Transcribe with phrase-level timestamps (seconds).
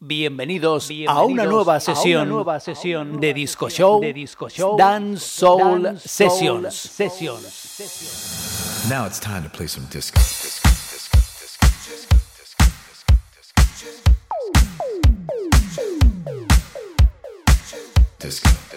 [0.00, 5.98] Bienvenidos, a, una nueva sesión, nueva sesión de Disco Show, de Disco Show Dance Soul,
[5.98, 6.72] Sessions.
[6.72, 8.86] Sessions.
[8.88, 10.20] Now it's time to play some disco.
[10.20, 10.68] Disco,
[18.20, 18.67] disco, disco,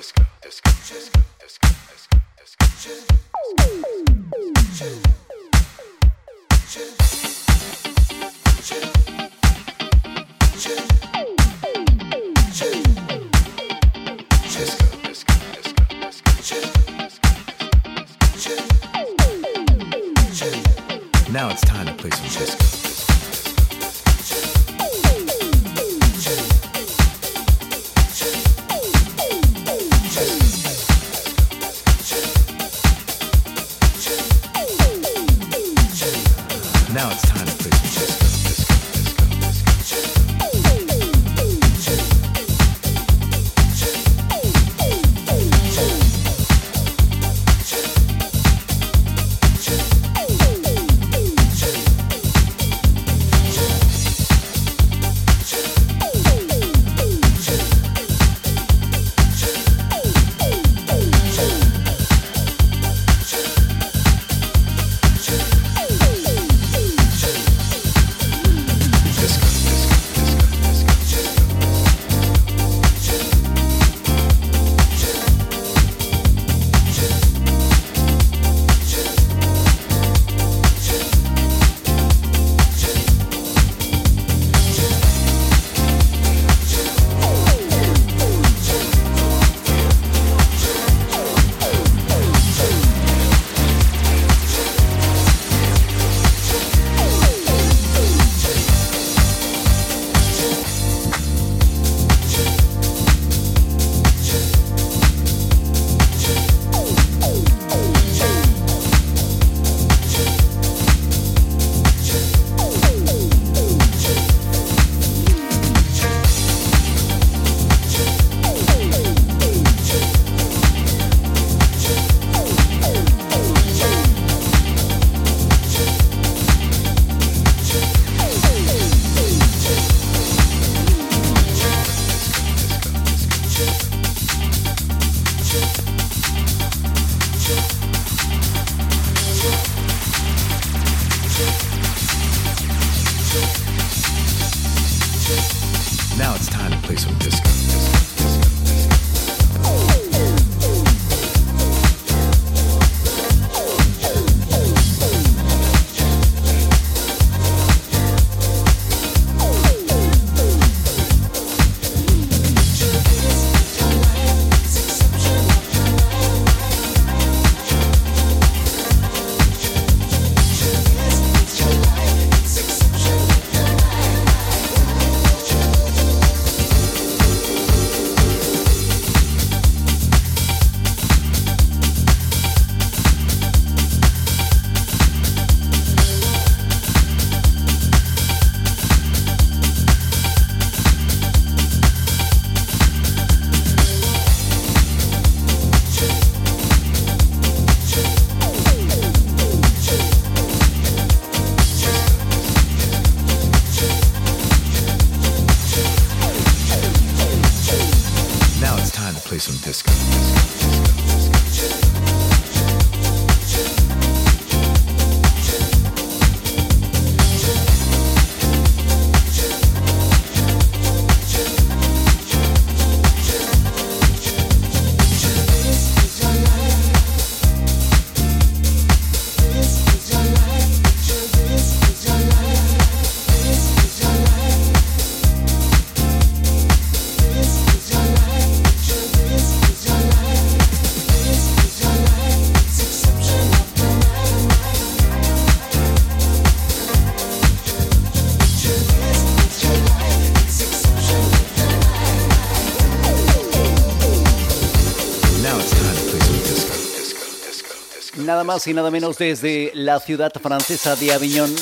[258.42, 261.54] nada más y nada menos desde la ciudad francesa de Aviñón,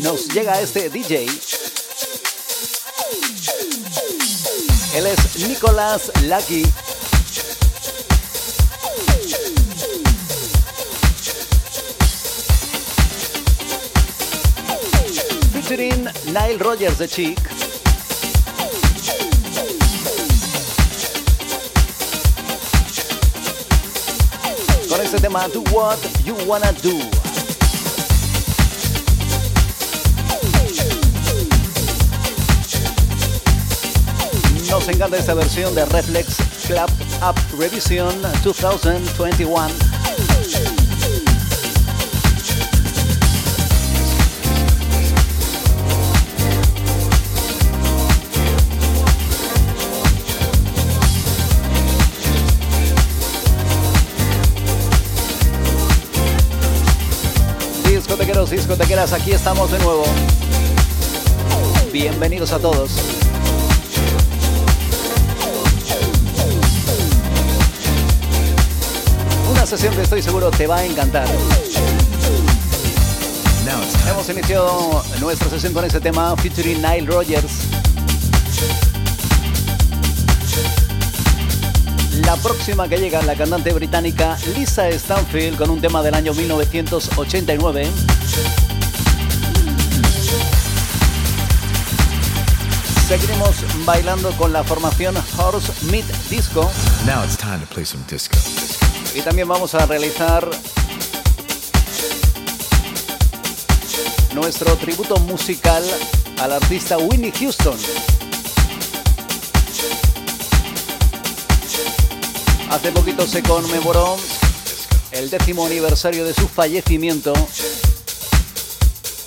[0.00, 1.26] nos llega este DJ.
[4.94, 6.62] Él es Nicolás Lucky.
[15.52, 17.59] featuring Nile Rogers de Chic.
[25.12, 26.92] Este tema Do What You Wanna Do.
[34.70, 36.36] Nos encanta esta versión de Reflex
[36.68, 36.88] Club
[37.28, 39.89] Up Revision 2021.
[58.48, 60.04] Discotequeras, aquí estamos de nuevo.
[61.92, 62.90] Bienvenidos a todos.
[69.50, 71.26] Una sesión que estoy seguro te va a encantar.
[74.08, 77.79] Hemos iniciado nuestra sesión con este tema featuring Nile Rogers.
[82.24, 87.88] La próxima que llega, la cantante británica Lisa Stanfield con un tema del año 1989.
[93.08, 96.70] Seguiremos bailando con la formación Horse Meat Disco.
[97.06, 98.36] Now it's time to play some disco.
[99.14, 100.48] Y también vamos a realizar
[104.34, 105.82] nuestro tributo musical
[106.40, 107.76] al artista Winnie Houston.
[112.70, 114.16] Hace poquito se conmemoró
[115.10, 117.32] el décimo aniversario de su fallecimiento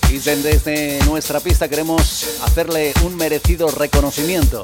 [0.10, 4.64] y desde nuestra pista queremos hacerle un merecido reconocimiento.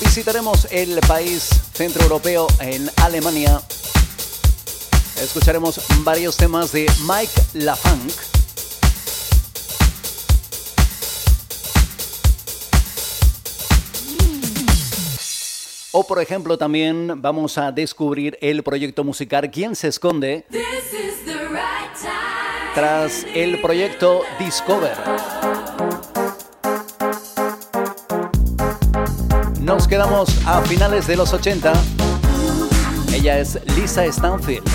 [0.00, 3.60] Visitaremos el país centroeuropeo en Alemania.
[5.22, 8.12] Escucharemos varios temas de Mike LaFunk
[15.94, 20.46] O por ejemplo también vamos a descubrir el proyecto musical ¿Quién se esconde?
[22.74, 24.96] Tras el proyecto Discover.
[29.60, 31.74] Nos quedamos a finales de los 80.
[33.12, 34.66] Ella es Lisa Stanfield.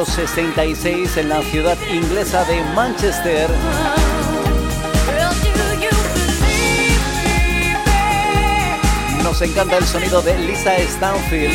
[0.00, 3.50] 1966 en la ciudad inglesa de Manchester.
[9.22, 11.52] Nos encanta el sonido de Lisa Stanfield.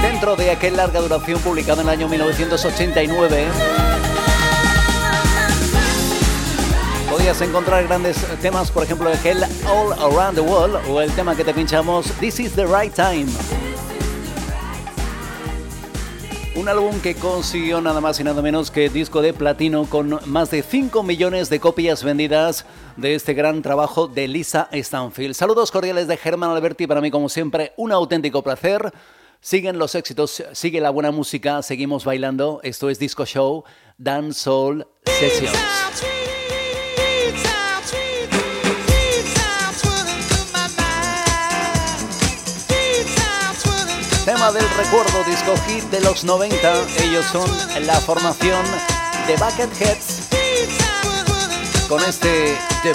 [0.00, 3.46] Dentro de aquel larga duración publicado en el año 1989.
[7.26, 11.44] podías encontrar grandes temas, por ejemplo, el All Around the World o el tema que
[11.44, 13.26] te pinchamos, This is the Right Time.
[16.56, 20.50] Un álbum que consiguió nada más y nada menos que disco de platino con más
[20.50, 22.64] de 5 millones de copias vendidas
[22.96, 25.34] de este gran trabajo de Lisa Stanfield.
[25.34, 28.90] Saludos cordiales de Germán Alberti, para mí como siempre un auténtico placer.
[29.38, 32.60] Siguen los éxitos, sigue la buena música, seguimos bailando.
[32.62, 33.64] Esto es Disco Show,
[33.98, 36.35] Dance Soul Sessions.
[44.52, 46.56] Del recuerdo disco hit de los 90.
[47.02, 47.50] Ellos son
[47.84, 48.64] la formación
[49.26, 50.28] de Bucketheads
[51.88, 52.92] con este The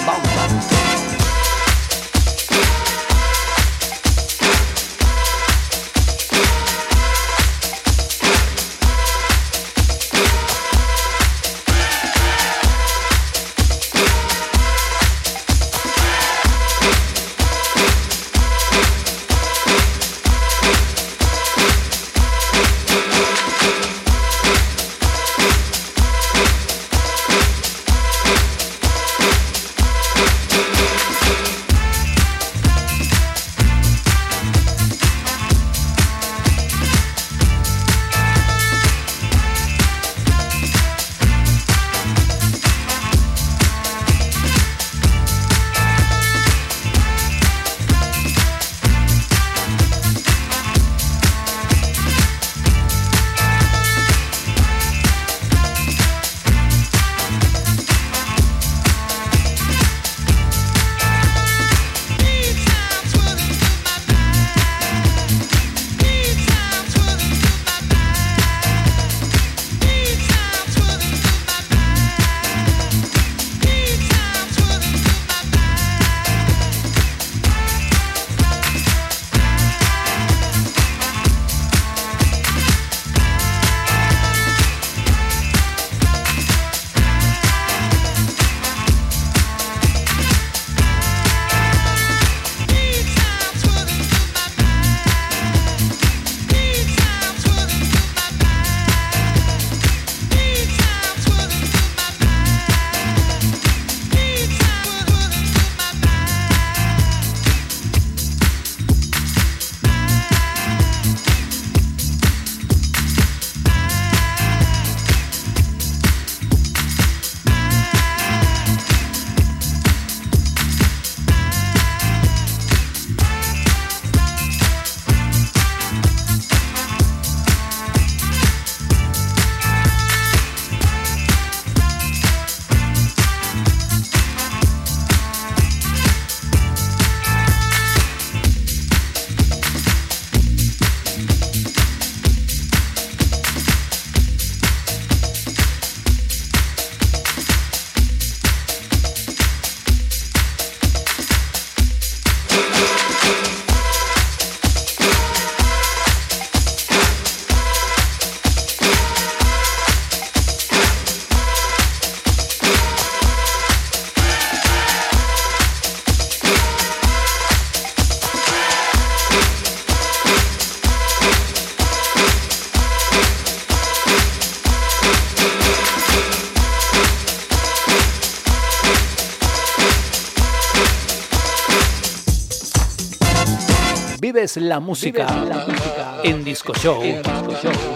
[184.56, 186.16] la música, la música.
[186.24, 187.02] en Disco Show,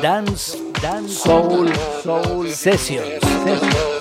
[0.03, 1.15] Dance, Dance.
[1.15, 1.71] Soul,
[2.03, 2.51] Soul.
[2.51, 3.96] Sessions.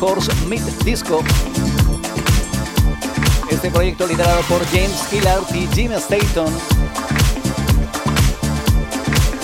[0.00, 1.22] Horse Meat Disco.
[3.50, 6.52] Este proyecto liderado por James Hillard y Jim Staton.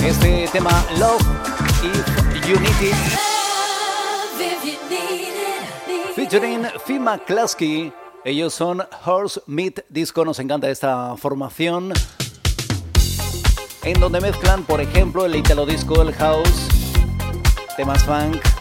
[0.05, 1.23] Este tema Love
[1.83, 2.95] If You Need It.
[6.15, 7.93] Featuring Fima Klasky.
[8.25, 10.25] Ellos son Horse Meat Disco.
[10.25, 11.93] Nos encanta esta formación.
[13.85, 16.69] En donde mezclan, por ejemplo, el italo disco, el house,
[17.77, 18.52] temas funk.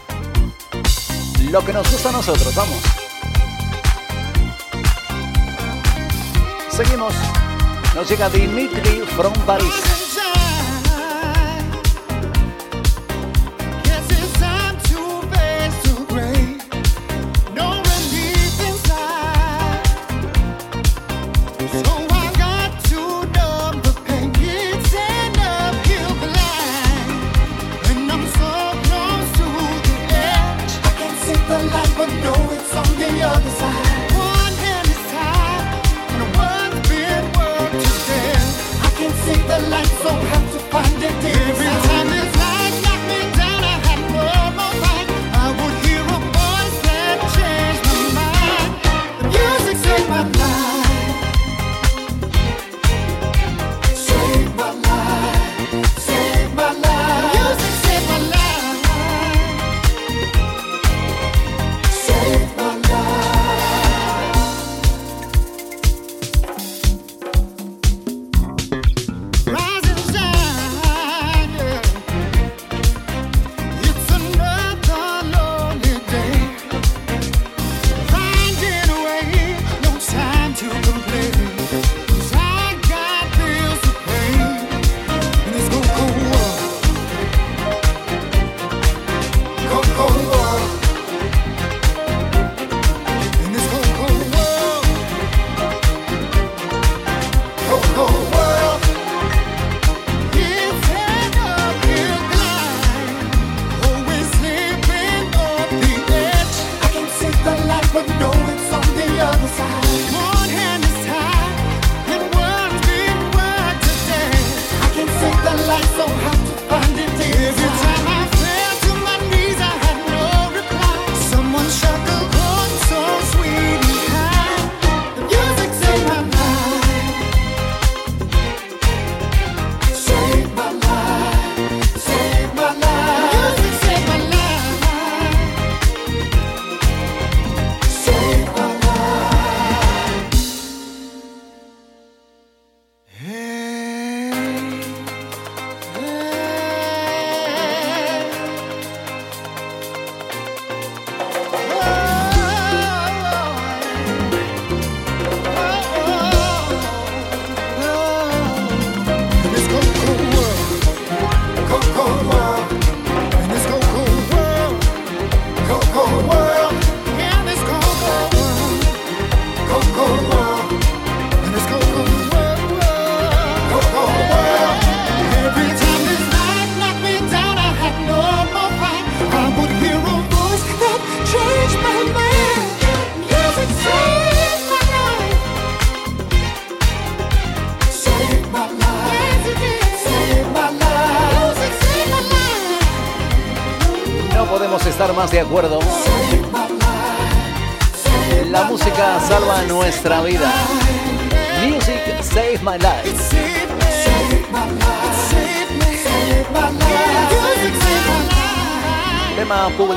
[1.52, 2.78] Lo que nos gusta a nosotros, vamos.
[6.70, 7.12] Seguimos.
[7.94, 10.01] Nos llega Dimitri from Paris.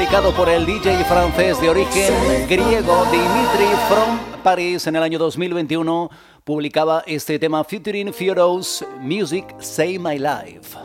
[0.05, 2.13] Publicado por el DJ francés de origen
[2.47, 6.11] griego Dimitri from Paris en el año 2021
[6.43, 10.77] publicaba este tema featuring Fioros Music Save My Life.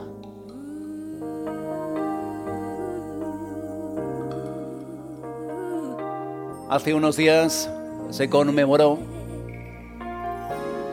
[6.71, 7.71] Hace unos días
[8.09, 8.99] se conmemoró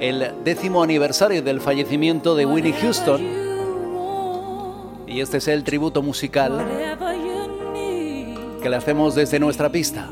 [0.01, 3.21] el décimo aniversario del fallecimiento de Winnie Houston
[5.07, 7.16] y este es el tributo musical
[8.67, 10.10] que le hacemos desde nuestra pista.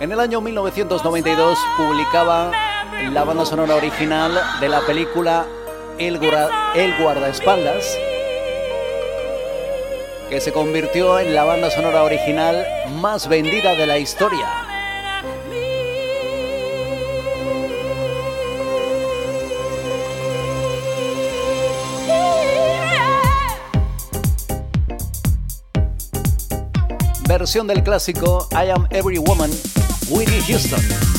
[0.00, 2.50] En el año 1992 publicaba
[3.12, 5.46] la banda sonora original de la película
[5.98, 7.96] El, guardaespaldas,
[10.28, 12.66] que se convirtió en la banda sonora original
[13.00, 14.67] más vendida de la historia.
[27.48, 29.50] Versión del clásico I Am Every Woman,
[30.10, 31.17] Whitney Houston.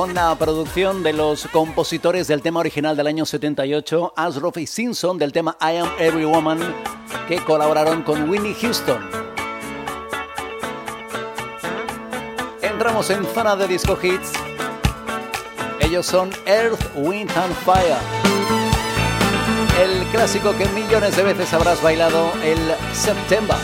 [0.00, 5.18] Con la producción de los compositores del tema original del año 78, Asroff y Simpson
[5.18, 6.58] del tema I Am Every Woman,
[7.28, 8.98] que colaboraron con Winnie Houston.
[12.62, 14.32] Entramos en zona de disco hits.
[15.80, 17.98] Ellos son Earth, Wind and Fire.
[19.82, 22.58] El clásico que millones de veces habrás bailado el
[22.94, 23.58] September.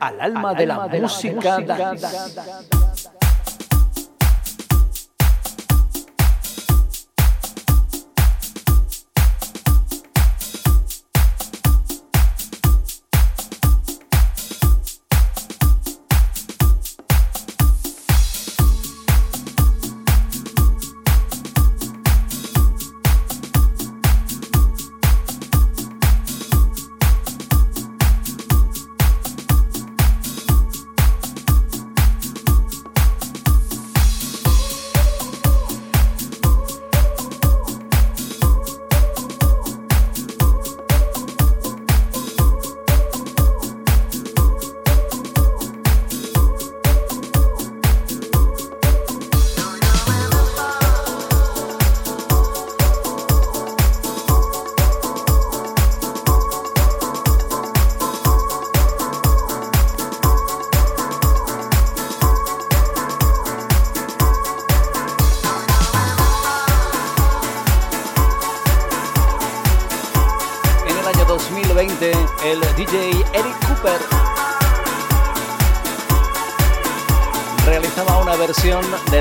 [0.00, 1.58] al alma, de, la música.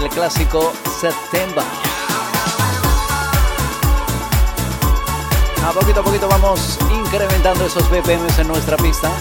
[0.10, 1.64] Clásico September.
[5.64, 9.12] A poquito a poquito vamos incrementando esos BPMs en nuestra pista.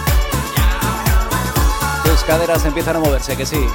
[2.04, 3.66] Tus caderas empiezan a moverse, que sí.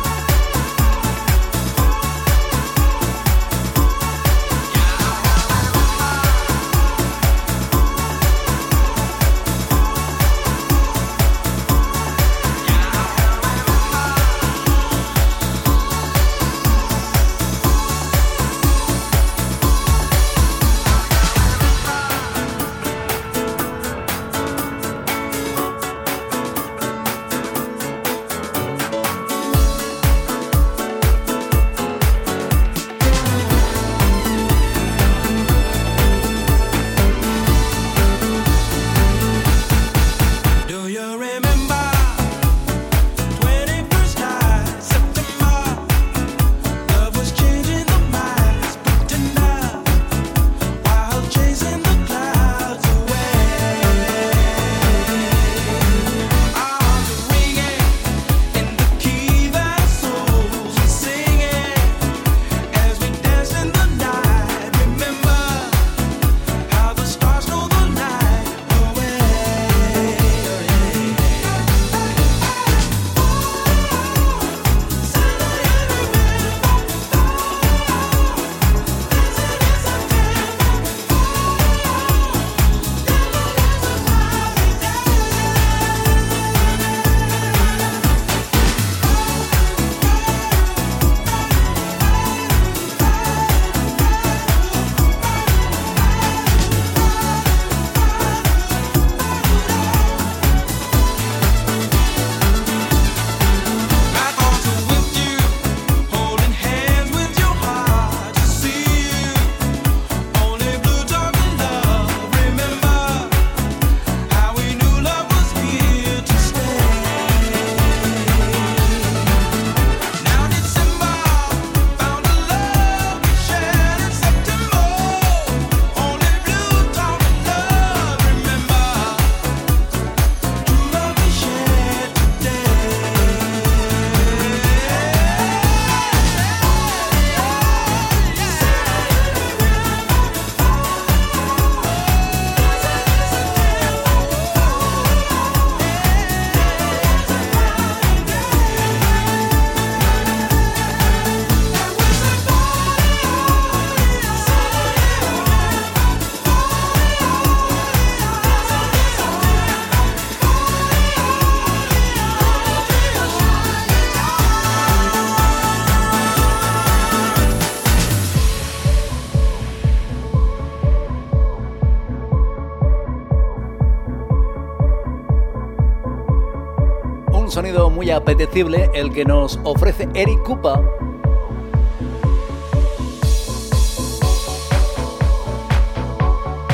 [177.89, 180.81] Muy apetecible el que nos ofrece Eric Cupa.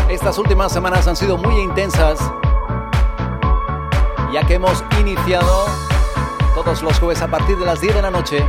[0.10, 2.20] Estas últimas semanas han sido muy intensas,
[4.34, 5.66] ya que hemos iniciado
[6.56, 8.44] todos los jueves a partir de las 10 de la noche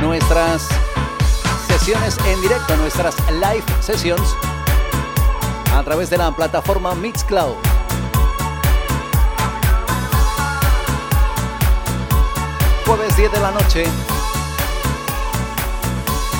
[0.00, 0.68] nuestras
[1.66, 4.36] sesiones en directo, nuestras live sessions
[5.74, 7.67] a través de la plataforma Mixcloud.
[12.88, 13.84] Jueves 10 de la noche.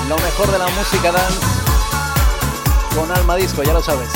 [0.07, 1.39] Lo mejor de la música dance
[2.95, 4.09] con Alma Disco, ya lo sabes.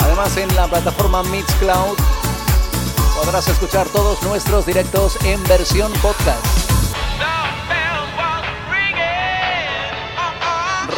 [0.00, 1.98] Además en la plataforma Mixcloud
[3.16, 6.59] podrás escuchar todos nuestros directos en versión podcast.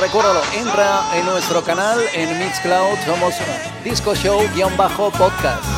[0.02, 3.36] Recuérdalo, entra en nuestro canal en Mixcloud, somos
[3.84, 5.71] Disco Show-podcast.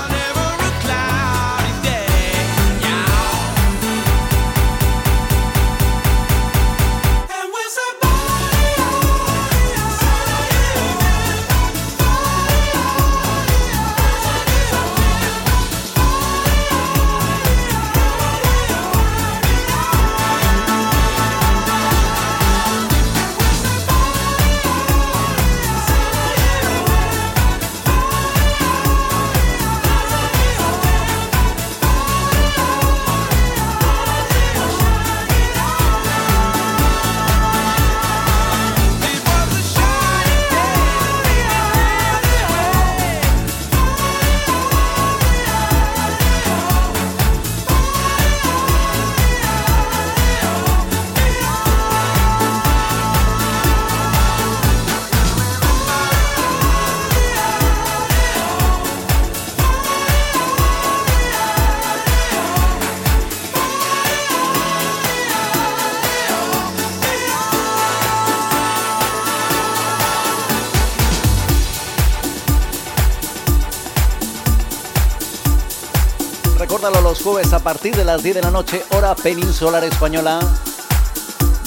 [77.44, 80.40] Jueves a partir de las 10 de la noche, hora peninsular española.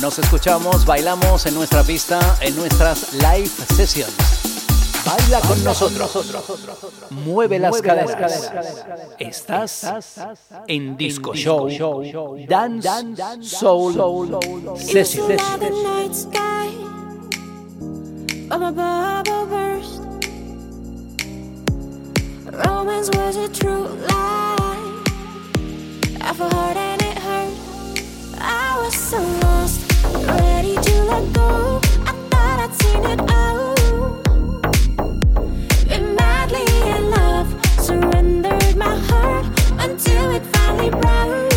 [0.01, 4.13] Nos escuchamos, bailamos en nuestra pista, en nuestras live sessions.
[5.05, 6.11] Baila con nosotros.
[7.09, 8.51] Mueve las caderas.
[9.17, 9.87] Estás
[10.67, 11.69] en Disco Show.
[12.47, 12.89] Dance
[13.41, 14.39] Soul
[14.77, 15.37] Session.
[22.49, 23.87] Romance was a true
[26.27, 27.53] half a heart and it hurt.
[28.37, 29.79] I was so lost,
[30.27, 31.79] ready to let go.
[32.05, 33.75] I thought I'd seen it all.
[35.87, 37.49] Been madly in love,
[37.79, 39.45] surrendered my heart
[39.79, 41.56] until it finally broke.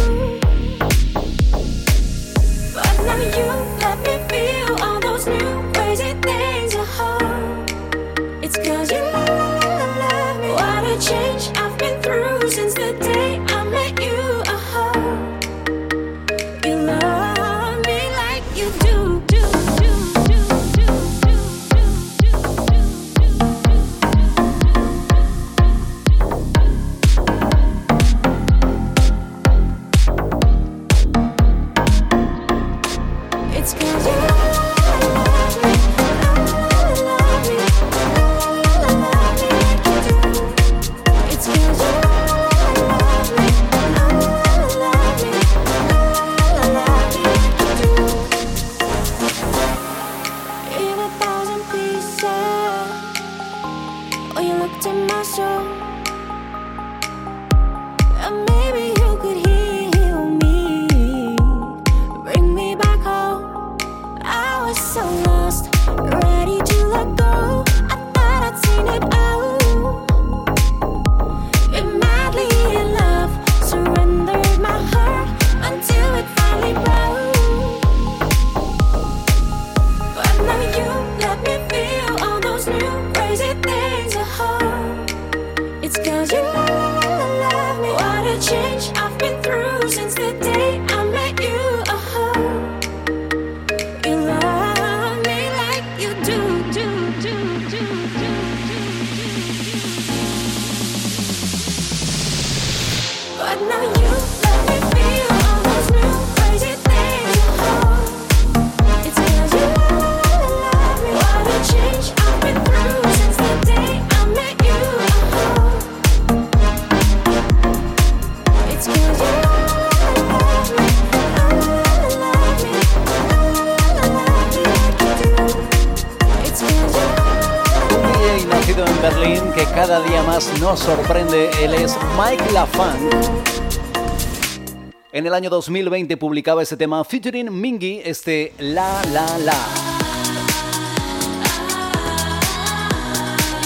[135.40, 139.56] Año 2020 publicaba este tema featuring Mingy, este La La La.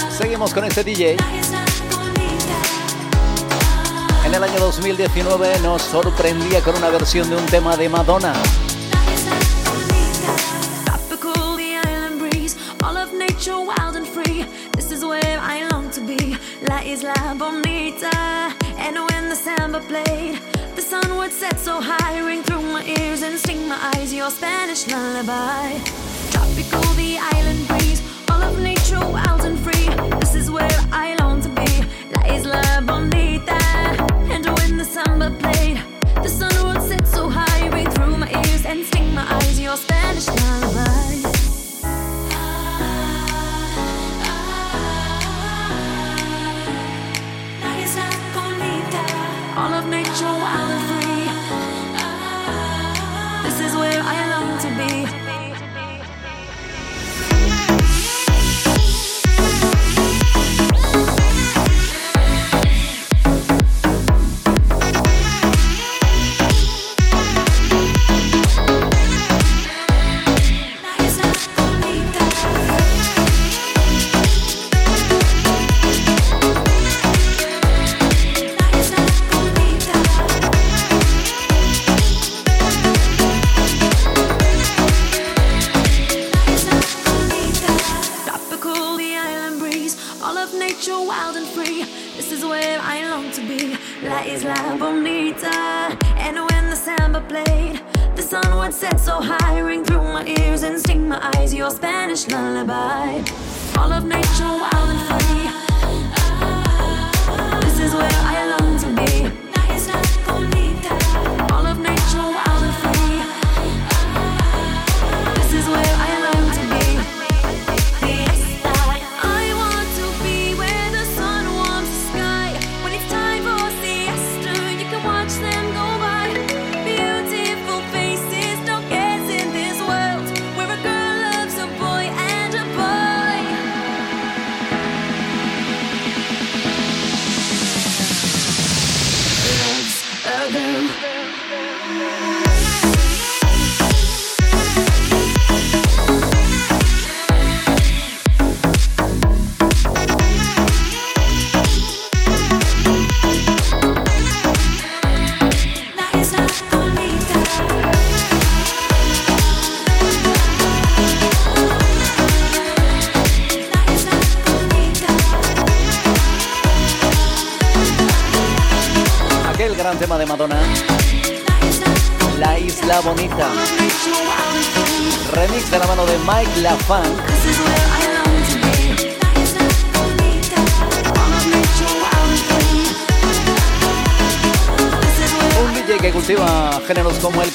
[0.09, 1.17] Seguimos con este DJ.
[4.25, 8.33] En el año 2019 nos sorprendía con una versión de un tema de Madonna.
[16.67, 20.39] La isla bonita, and when the samba played,
[20.75, 24.29] the sun would set so high, ring through my ears and sting my eyes your
[24.29, 25.79] Spanish lullaby.
[26.31, 29.87] Tropical, the island breeze, all of nature wild and free.
[30.19, 31.71] This is where I long to be,
[32.13, 33.59] La isla bonita,
[34.33, 35.81] and when the samba played,
[36.21, 39.77] the sun would set so high, ring through my ears and sting my eyes your
[39.77, 40.84] Spanish lullaby.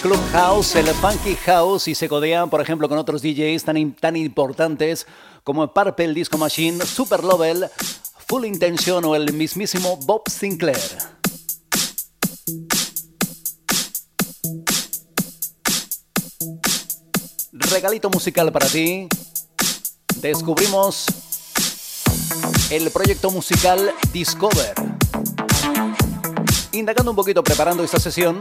[0.03, 4.17] Club House, el Funky House y se codea, por ejemplo, con otros DJs tan, tan
[4.17, 5.07] importantes
[5.45, 7.69] como Purple Disco Machine, Super Level,
[8.27, 10.79] Full Intention o el mismísimo Bob Sinclair.
[17.53, 19.07] Regalito musical para ti.
[20.17, 21.07] Descubrimos
[22.71, 24.75] el proyecto musical Discover.
[26.73, 28.41] Indagando un poquito, preparando esta sesión.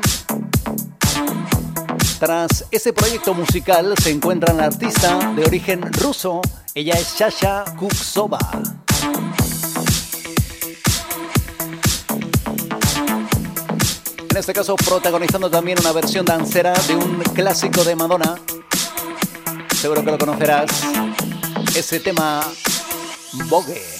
[2.19, 6.41] Tras ese proyecto musical se encuentra la artista de origen ruso.
[6.75, 8.39] Ella es Shasha Kuksova.
[14.29, 18.35] En este caso protagonizando también una versión dancera de un clásico de Madonna.
[19.75, 20.69] Seguro que lo conocerás.
[21.75, 22.41] Ese tema
[23.49, 23.98] Vogue.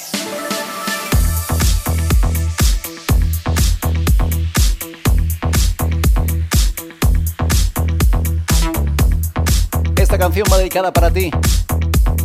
[10.19, 11.31] Canción va dedicada para ti.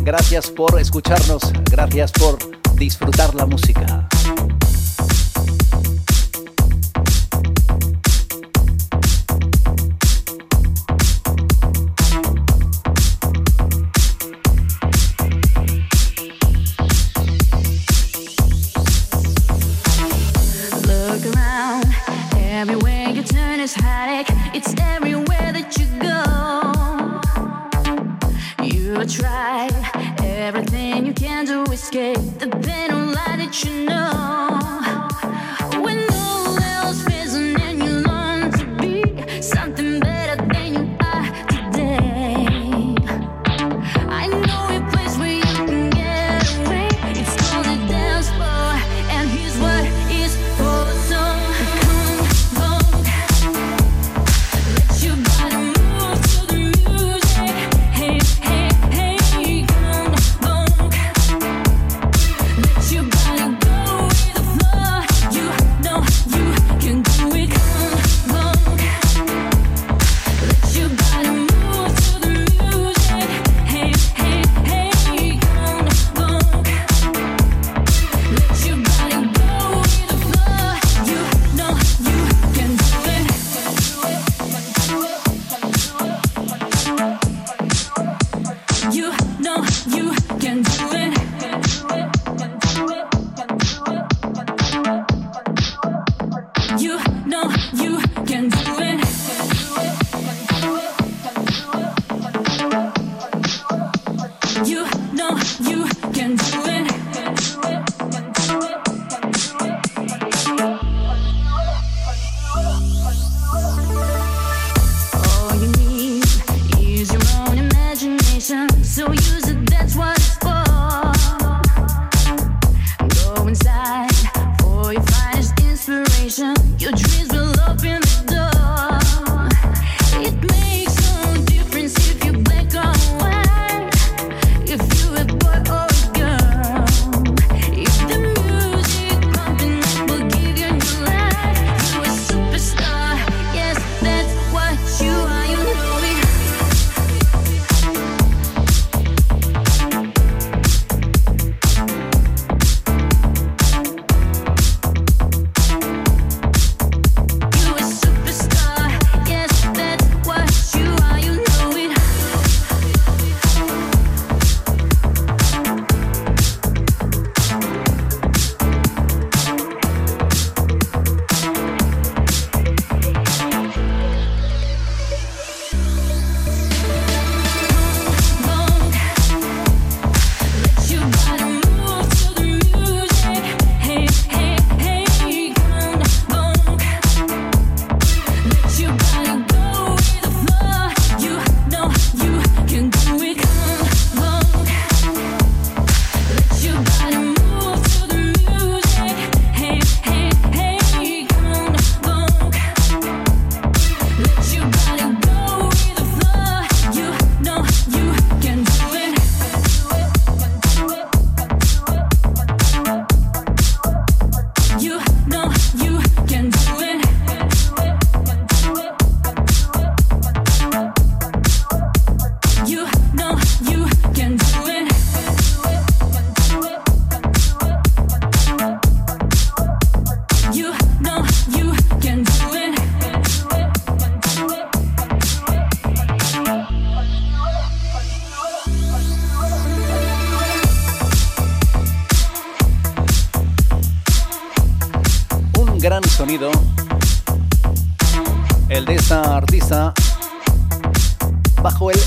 [0.01, 1.41] Gracias por escucharnos,
[1.71, 2.37] gracias por
[2.75, 4.09] disfrutar la música.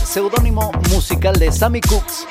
[0.09, 2.27] seudónimo musical de Sammy Cooks.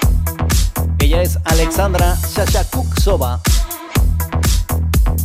[0.98, 3.40] Ella es Alexandra Shasha Cooksova,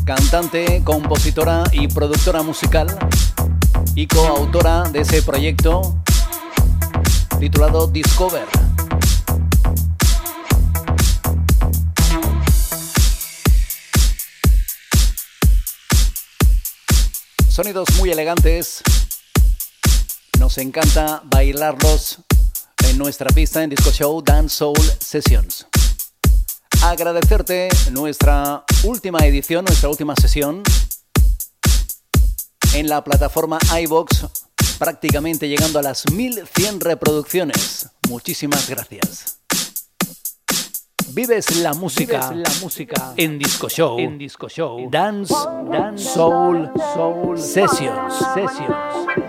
[0.05, 2.95] cantante, compositora y productora musical
[3.95, 5.97] y coautora de ese proyecto
[7.41, 8.47] titulado Discover.
[17.49, 18.83] Sonidos muy elegantes.
[20.39, 22.19] Nos encanta bailarlos
[22.97, 25.67] nuestra pista en Disco Show Dance Soul Sessions.
[26.83, 30.63] Agradecerte nuestra última edición, nuestra última sesión
[32.75, 34.27] en la plataforma iBox,
[34.79, 37.89] prácticamente llegando a las 1100 reproducciones.
[38.09, 39.39] Muchísimas gracias.
[41.09, 42.33] Vives la música,
[43.17, 45.35] en Disco Show, Dance,
[45.97, 49.22] Soul, Sessions.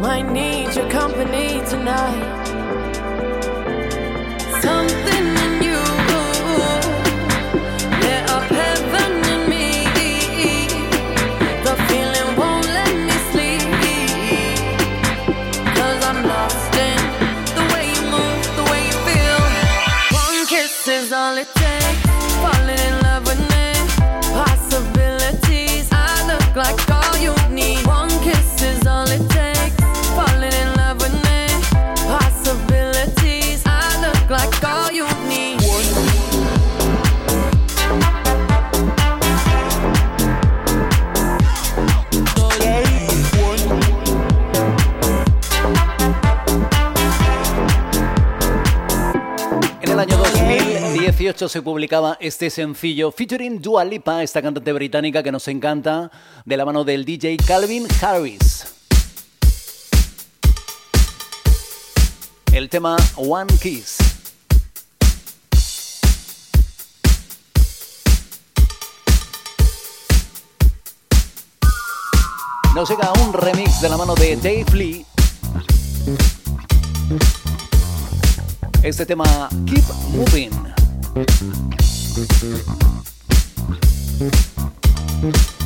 [0.00, 2.46] Might need your company tonight.
[4.62, 5.69] Something in you.
[51.48, 56.10] se publicaba este sencillo featuring Dualipa, esta cantante británica que nos encanta,
[56.44, 58.74] de la mano del DJ Calvin Harris.
[62.52, 63.98] El tema One Kiss.
[72.74, 75.06] nos llega un remix de la mano de Dave Lee.
[78.82, 80.79] Este tema Keep Moving.
[85.20, 85.59] Thank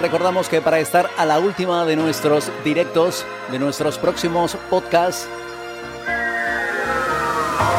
[0.00, 5.28] Recordamos que para estar a la última de nuestros directos, de nuestros próximos podcasts,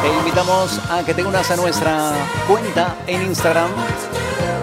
[0.02, 2.12] te invitamos a que te unas a nuestra
[2.48, 3.70] cuenta en Instagram.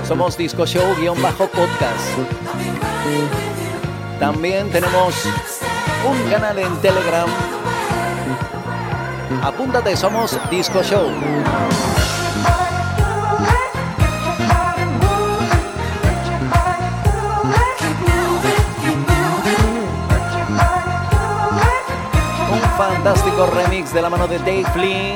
[0.08, 2.00] Somos Disco Show-podcast.
[4.20, 5.14] También tenemos
[6.10, 7.30] un canal en Telegram.
[9.44, 11.10] Apúntate, somos Disco Show.
[23.46, 25.16] Remix de la mano de Dave Flynn.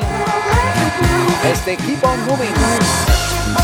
[1.52, 3.63] Este Keep on Moving.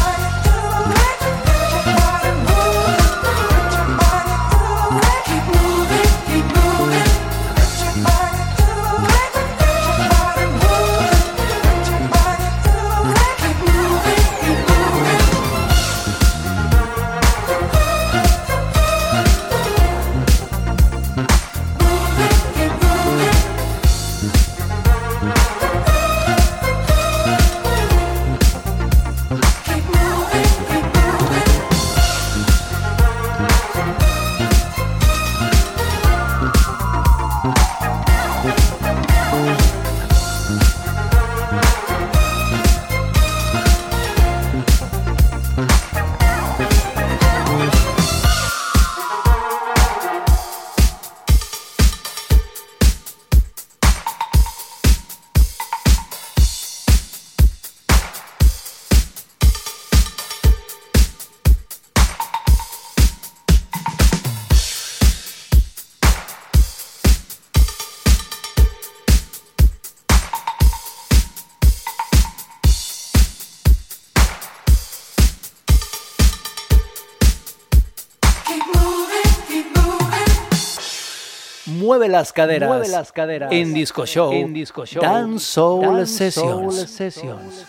[81.99, 82.69] Mueve las caderas.
[82.69, 83.51] Mueve las caderas.
[83.51, 84.31] En Disco Show.
[84.31, 85.01] En Disco Show.
[85.01, 86.75] Dance Soul Sessions.
[86.75, 87.65] Soul Sessions.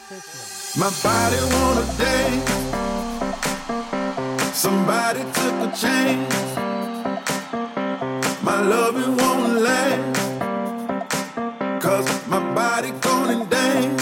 [0.76, 2.48] My body wanna dance.
[4.54, 6.32] Somebody took a chance.
[8.44, 9.98] My love it won't last.
[11.82, 14.00] Cause my body gonna dance.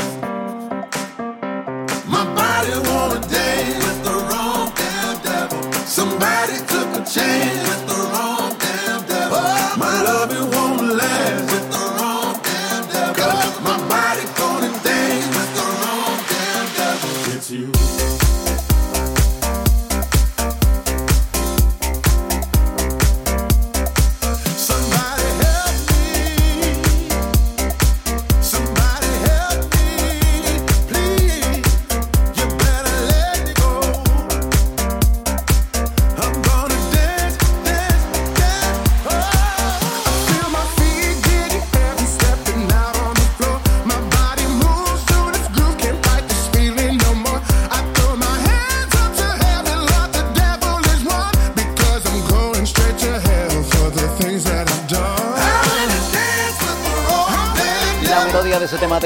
[2.06, 5.72] My body wanna dance with the wrong damn devil.
[5.86, 7.87] Somebody took a chance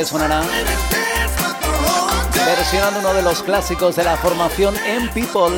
[0.02, 0.42] te sonará
[2.44, 5.56] versionando uno de los clásicos de la formación M People.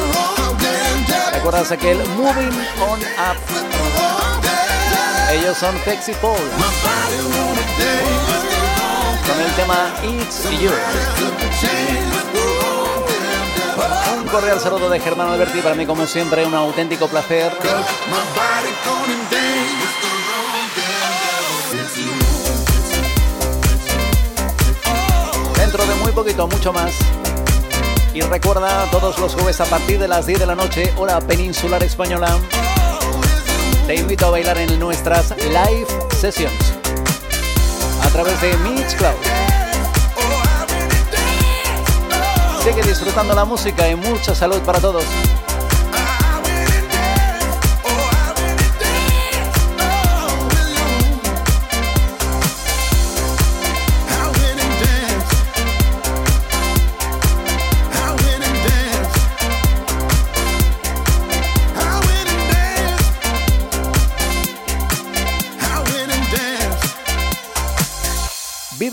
[1.32, 2.52] ¿Recuerdas aquel Moving
[2.86, 3.38] On Up?
[5.32, 6.36] Ellos son Sexy Paul
[9.26, 10.70] con el tema It's You.
[14.18, 17.50] Un cordial saludo de Germán Alberti, para mí como siempre un auténtico placer.
[26.14, 26.94] Poquito, mucho más.
[28.14, 31.82] Y recuerda, todos los jueves a partir de las 10 de la noche, hora peninsular
[31.82, 32.38] española,
[33.88, 35.86] te invito a bailar en nuestras live
[36.16, 36.72] sessions
[38.00, 39.14] a través de Mixcloud.
[42.62, 45.04] Sigue disfrutando la música y mucha salud para todos.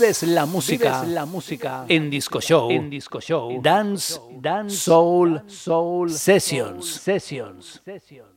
[0.02, 1.84] Vives la música, la música.
[1.86, 6.10] En Disco Show, en Disco Show, Dance, Dance, Soul, Soul.
[6.10, 8.31] Sessions, Sessions, Sessions.